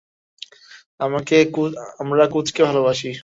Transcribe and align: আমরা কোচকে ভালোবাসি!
আমরা 2.01 2.25
কোচকে 2.27 2.61
ভালোবাসি! 2.69 3.09